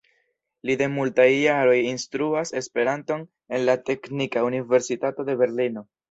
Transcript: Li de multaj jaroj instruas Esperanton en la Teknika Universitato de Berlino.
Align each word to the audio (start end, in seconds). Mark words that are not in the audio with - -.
Li 0.67 0.75
de 0.77 0.85
multaj 0.93 1.25
jaroj 1.31 1.75
instruas 1.89 2.51
Esperanton 2.61 3.25
en 3.57 3.61
la 3.69 3.75
Teknika 3.91 4.43
Universitato 4.47 5.27
de 5.29 5.37
Berlino. 5.43 5.85